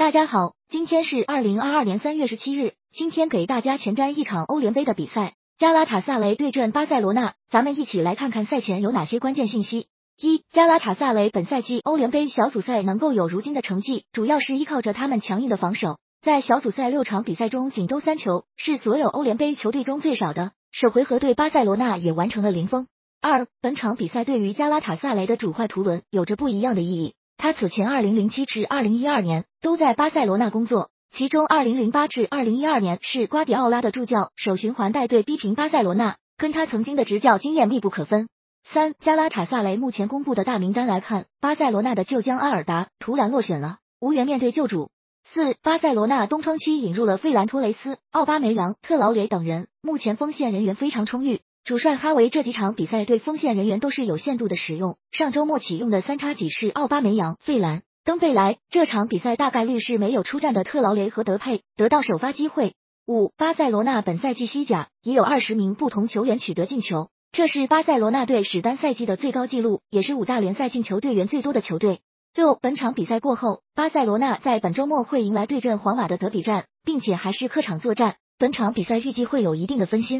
[0.00, 9.88] 大家好，今天是二零二二年三月十七日，今天给大家前瞻一场欧联杯的比赛，加拉塔萨雷对阵巴塞罗那，咱们一起来看看赛前有哪些关键信息。
[10.18, 20.52] 一、加拉塔萨雷本赛季欧联杯小组赛能够有如今的成绩，主要是依靠着他们强硬的防守，在小组赛六场比赛中仅丢三球，是所有欧联杯球队中最少的。
[20.72, 22.86] 首回合对巴塞罗那也完成了零封。
[23.20, 27.12] 二、本场比赛对于加拉塔萨雷的主坏图伦有着不一样的意义。
[27.40, 38.28] 他此前二零零七至二零一二年都在巴塞罗那工作，其中二零零八至二零一二年是瓜迪奥拉的助教，首循环带队逼平巴塞罗那，跟他曾经的执教经验密不可分。
[38.62, 44.90] 三加拉塔萨雷目前公布的大名单来看，巴塞罗那的旧将阿尔达突然落选了，无缘面对旧主。
[45.24, 51.40] 四巴塞罗那东窗期引入了费兰托雷斯、奥巴梅扬、特劳雷等人，目前锋线人员非常充裕。
[51.62, 62.74] 主帅哈维这几场比赛对锋线人员都是有限度的使用，上周末启用的三叉戟是奥巴梅扬、费兰、登贝莱，这场比赛大概率是没有出战的特劳雷和德佩得到首发机会。
[63.06, 72.00] 五，巴塞罗那本赛季西甲已有二十名不同球员取得进球，这是巴塞罗那队史单赛季的最高纪录，也是五大联赛进球队员最多的球队。
[72.34, 80.18] 六，本场比赛过后，巴塞罗那在本周末会迎来对阵皇马的德比战，并且还是客场作战，本场比赛预计会有一定的分心。